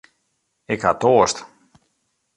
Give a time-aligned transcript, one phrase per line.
[0.75, 1.37] Ik ha toarst.